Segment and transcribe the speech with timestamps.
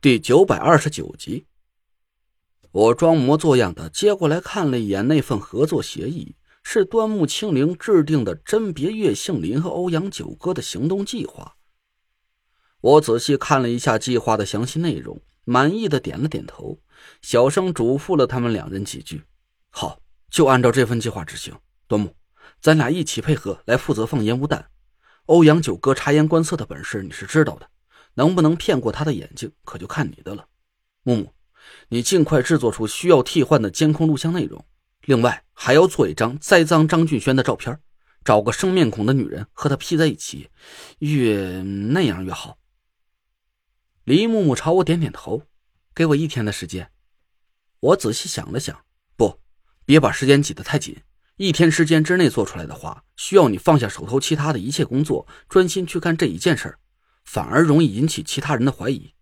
[0.00, 1.44] 第九百二十九集，
[2.70, 11.56] 我装模作样的接过来看了一眼那份合作协议，是端木清灵制定的甄别岳杏林和欧阳九哥的行动计划。
[12.80, 16.78] 我仔细看了一下计划的详细内容，满意的点了点头，
[17.20, 19.24] 小声嘱咐了他们两人几句
[19.70, 19.98] ：“好，
[20.30, 21.52] 就按照这份计划执行。
[21.88, 22.14] 端木，
[22.60, 24.70] 咱俩一起配合来负责放烟雾弹。
[25.26, 27.68] 欧阳九哥察言观色的本事你是知道的。”
[28.18, 30.48] 能不能骗过他的眼睛，可就看你的了。
[31.04, 31.32] 木木，
[31.90, 34.66] 你尽快制作出需要替换的监控录像内容，
[35.02, 37.78] 另外还要做一张栽赃张俊轩的照片，
[38.24, 40.50] 找个生面孔的女人和他 P 在一起，
[40.98, 42.58] 越那样越好。
[44.02, 45.44] 李木木朝我点点头，
[45.94, 46.90] 给我一天的时间。
[47.78, 48.76] 我仔细想了想，
[49.16, 49.38] 不，
[49.84, 50.96] 别把时间挤得太紧。
[51.36, 56.76] 一天时间之内做出来的话，需要你放下手头其他的一切工作，专心去干这一件事。
[57.30, 59.12] 反而容易引起其他人的怀疑。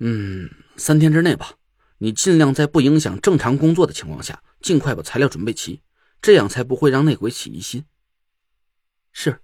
[0.00, 1.54] 嗯，三天之内吧，
[1.96, 5.80] 你尽量在不影响正常工作的情况下，尽快把材料准备齐，
[6.20, 7.86] 这样才不会让内鬼起疑心。
[9.12, 9.40] 是，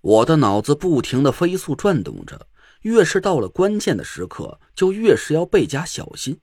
[0.00, 2.48] 我的脑子不停的飞速转动着，
[2.82, 6.38] 越是到了关键的时刻，就越是要倍加小心。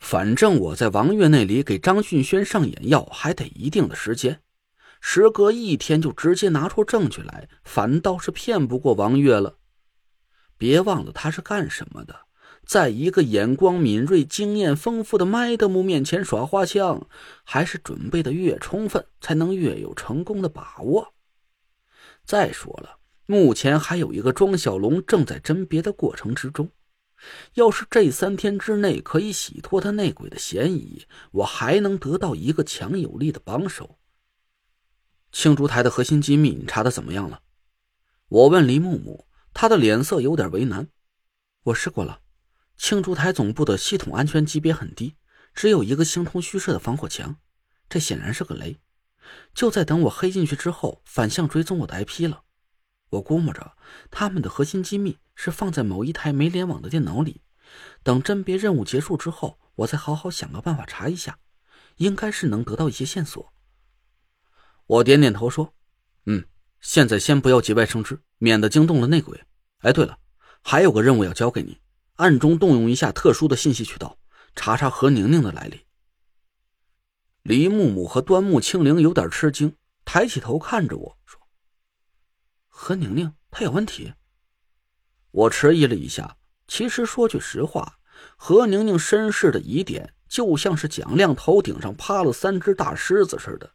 [0.00, 4.42] 反正我在王月那里给张俊轩上眼药，还得一定的时间。
[5.06, 9.58] 时隔一天就直接拿出证据来，反倒是骗不过王月了。
[10.56, 12.20] 别忘了他是干什么的，
[12.64, 17.06] 在一个眼光敏锐、经验丰富的麦德姆面前耍花枪，
[17.44, 21.12] 还是准备的越充分，才能越有成功的把握。
[22.24, 22.96] 再说了，
[23.26, 26.70] 目前还有一个庄小龙正在甄别的过程之中，
[27.52, 33.98] 要是这三天之内可以洗脱他内鬼的嫌疑，我还能得到一个强有力的帮手。
[35.34, 37.42] 青竹台的核心机密，你查的怎么样了？
[38.28, 40.88] 我问林木木，他的脸色有点为难。
[41.64, 42.20] 我试过了，
[42.76, 45.16] 青竹台总部的系统安全级别很低，
[45.52, 47.36] 只有一个形同虚设的防火墙，
[47.88, 48.78] 这显然是个雷。
[49.52, 52.44] 就在等我黑进去之后，反向追踪我的 IP 了。
[53.10, 53.72] 我估摸着
[54.12, 57.42] 他们的核心机密是放在某一台没联网的电脑里。
[58.04, 61.40] 等甄别任务结束之后，我再好好想个办法查一下，
[61.96, 63.52] 应该是能得到一些线索。
[64.86, 65.74] 我点点头说
[66.26, 66.44] ：“嗯，
[66.80, 69.42] 现在先不要节外生枝，免得惊动了内鬼。
[69.78, 70.18] 哎，对了，
[70.62, 71.80] 还有个任务要交给你，
[72.16, 74.18] 暗中动用一下特殊的信息渠道，
[74.54, 75.80] 查查何宁宁的来历。”
[77.42, 81.40] 李木木和端木清灵有点吃惊，抬起头看着我说
[82.68, 84.12] ：“何宁宁，她有问题？”
[85.30, 86.36] 我迟疑了一下，
[86.68, 87.98] 其实说句实话，
[88.36, 93.70] 何宁宁身世的疑点就像是蒋亮头顶上趴了三只大狮子似的。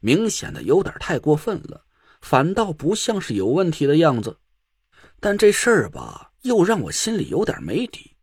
[0.00, 1.84] 明显的有点太过分了，
[2.20, 4.38] 反倒不像是有问题的样子。
[5.20, 8.16] 但这事儿吧，又让我心里有点没底。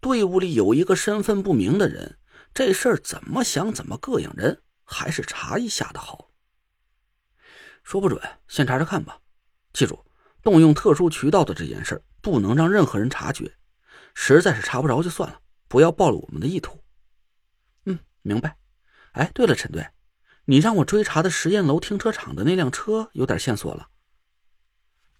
[0.00, 2.18] 队伍里有一个身份不明的人，
[2.52, 6.30] 这事儿怎么想怎么膈应人，还是查一下的好。
[7.84, 9.18] 说不准，先查查看吧。
[9.72, 10.04] 记住，
[10.42, 13.52] 动用特殊渠道的这件事不能让任何人察觉。
[14.14, 16.82] 实在是查不着就算了，不要暴露我们的意图。
[17.86, 18.56] 嗯，明白。
[19.12, 19.86] 哎，对了，陈队。
[20.46, 23.88] 你让我追查的实验楼停车场的那辆车有点线索了。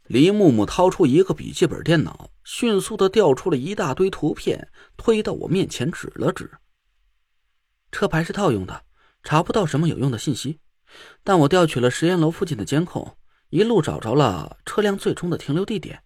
[0.04, 6.50] 李木木掏出一个笔记本电脑，迅速的调出了一大堆图片，推到我面前指了指。
[7.92, 8.84] 车牌是套用的，
[9.22, 10.58] 查不到什么有用的信息。
[11.22, 13.16] 但我调取了实验楼附近的监控，
[13.50, 16.02] 一路找着了车辆最终的停留地点。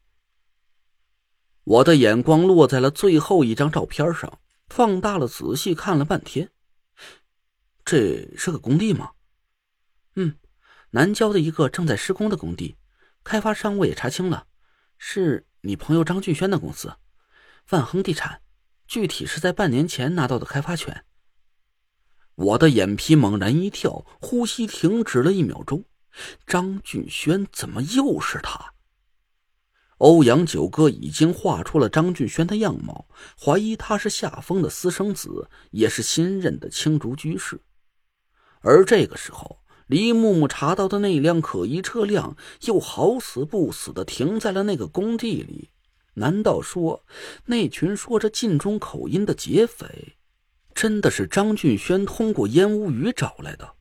[1.65, 4.39] 我的眼光落在了最后一张照片上，
[4.69, 6.51] 放大了仔细看了半天。
[7.87, 9.13] 这是个工地吗？
[10.17, 10.35] 嗯，
[10.91, 12.77] 南郊的一个正在施工的工地，
[13.23, 14.49] 开发商我也查清了，
[14.99, 16.97] 是你朋友张俊轩的公司，
[17.71, 18.43] 万亨地产。
[18.89, 21.05] 具体是在半年前拿到的开发权。
[22.35, 25.85] 我的眼皮猛然一跳，呼吸停止了一秒钟。
[26.45, 28.75] 张俊轩怎么又是他？
[29.99, 33.09] 欧阳九哥已经画出了张俊轩的样貌，
[33.41, 37.61] 怀疑他是夏风的私生子，也是新任的青竹居士。
[38.67, 45.71] 而这个时候，李木木查到的那辆可疑车辆又好死不死的停在了那个工地里。
[46.15, 47.05] 难道说，
[47.45, 50.17] 那群说着晋中口音的劫匪，
[50.75, 53.75] 真的是张俊轩通过烟雾雨找来的？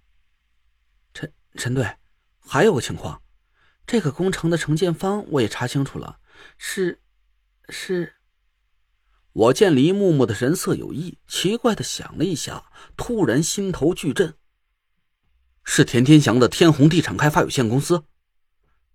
[1.16, 1.96] 陈陈队，
[2.38, 3.24] 还有个情况，
[3.88, 6.20] 这个工程的承建方我也查清楚了，
[6.60, 7.00] 是，
[7.70, 8.14] 是。
[9.34, 12.66] 我见李木木的神色有异，奇怪的想了一下，
[12.96, 14.36] 突然心头巨震。
[15.66, 18.06] 是田天祥的天虹地产开发有限公司，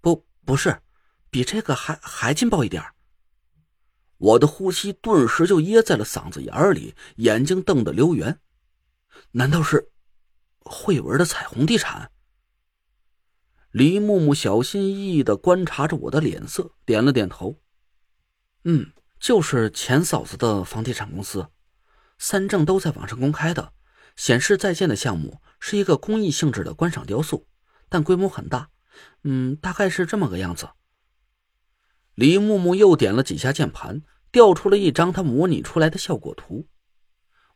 [0.00, 0.81] 不，不是，
[1.28, 2.82] 比这个还还劲爆一点。
[4.17, 8.38] 我的呼吸顿时就噎在了嗓子眼里，眼睛瞪得溜圆。
[9.32, 9.90] 难道是
[10.61, 12.11] 慧文的彩虹地产？
[13.70, 17.61] 李木木小心翼翼的观察着我的脸色，点了点头。
[18.64, 21.49] 嗯，就是钱嫂子的房地产公司，
[22.19, 23.72] 三证都在网上公开的，
[24.17, 27.46] 显示在建的项目是一个公益性质的观赏雕塑，
[27.88, 28.70] 但规模很大。
[29.22, 30.68] 嗯，大概是这么个样子。
[32.14, 34.02] 李木木又点了几下键盘，
[34.32, 36.66] 调出了一张他模拟出来的效果图。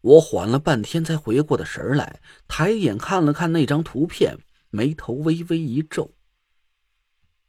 [0.01, 4.39] 我缓了半天才回过的神来，抬眼看了看那张图片，
[4.71, 6.15] 眉头微微一皱。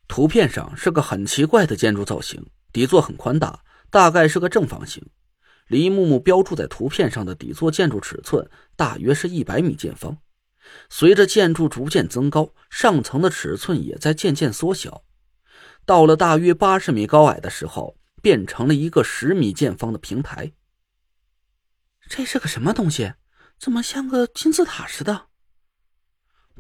[0.08, 5.06] 图片上是个很奇怪的建筑造型，底座很宽大，大概是个正方形。
[5.68, 10.18] 李木木标注在图片上的底座建筑尺寸大约是一百米见方。
[10.90, 15.04] 随着建筑逐渐增高，上层的尺寸也在渐渐缩小。
[15.86, 20.54] 到了大约八十米高矮的时候，变成了一个十米见方的平台。
[22.08, 23.14] 这是个什么东西？
[23.60, 25.28] 怎么像个金字塔似的？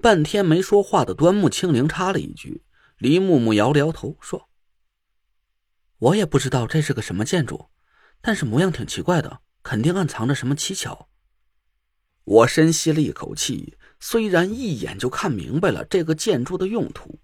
[0.02, 2.63] 半天没说话的端木清灵插了一句。
[2.98, 4.50] 黎木木摇了摇头说
[6.00, 7.69] ：“我也不知道这是个什么建筑，
[8.22, 11.10] 但是模样挺奇怪的，肯定暗藏着什么蹊跷。”
[12.24, 17.19] 我深吸了一口气，虽然一眼就看明白了这个建筑的用途。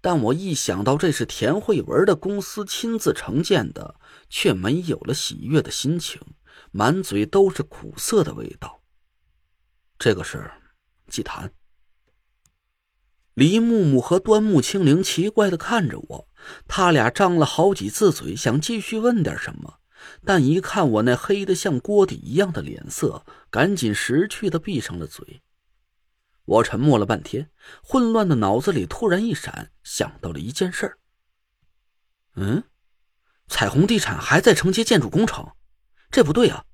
[0.00, 3.96] 但我一想到这是田慧文的公司亲自承建的，
[4.30, 6.20] 却没有了喜悦的心情，
[6.70, 8.82] 满嘴都是苦涩的味道。
[9.98, 10.50] 这个是
[11.08, 11.52] 祭坛。
[13.34, 16.28] 李木木和端木清灵奇怪的看着我，
[16.66, 19.80] 他俩张了好几次嘴，想继续问点什么，
[20.24, 25.42] 但一看我那黑的像锅底一样的脸色，赶紧识趣的闭上了嘴。
[26.46, 27.50] 我沉默了半天，
[27.82, 30.98] 混乱的脑子里突然一闪，想到了一件事。
[32.36, 32.64] 嗯，
[33.48, 35.52] 彩虹地产还在承接建筑工程，
[36.10, 36.64] 这不对啊！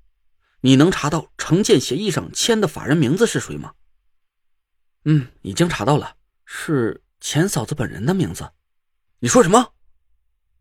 [0.61, 3.73] 你能查到承建协议上签的法人名字是谁吗？
[5.05, 6.15] 嗯，已经查到了，
[6.45, 8.51] 是钱嫂子本人的名字。
[9.19, 9.73] 你说什么？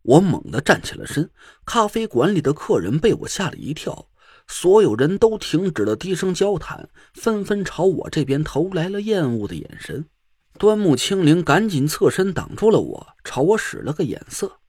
[0.02, 1.30] 我猛地站起了身，
[1.64, 4.08] 咖啡馆里的客人被我吓了一跳。
[4.52, 10.06] 所有人都停止了低声交谈，纷纷朝我这边投来了厌恶的眼神。
[10.58, 14.60] 端木清灵赶紧侧身挡住了我，朝我使了个眼色。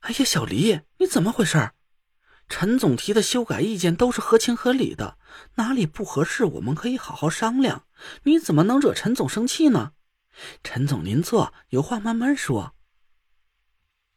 [0.00, 1.70] 哎呀，小黎，你怎么回事？
[2.50, 5.16] 陈总提的修改意见都是合情合理的，
[5.54, 7.86] 哪里不合适，我们可以好好商量。
[8.24, 9.92] 你怎么能惹陈总生气呢？
[10.62, 12.74] 陈总，您坐，有话慢慢说。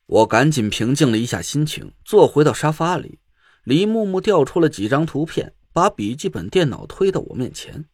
[0.08, 3.21] 我赶紧平静了一下心情，坐回到沙发里。
[3.64, 7.86] 李木木调出了几张图片，把笔记本电脑推到我面前。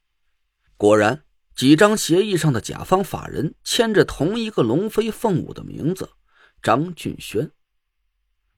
[0.77, 1.23] 果然，
[1.55, 6.09] 几张协议上的甲方法人签着同一个龙飞凤舞的名字——
[6.61, 7.51] 张俊轩。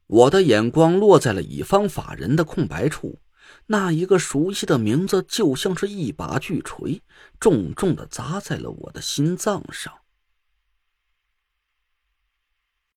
[0.06, 3.20] 我的眼光落在了乙方法人的空白处，
[3.68, 7.02] 那一个熟悉的名字就像是一把巨锤，
[7.40, 9.94] 重重的砸在了我的心脏上。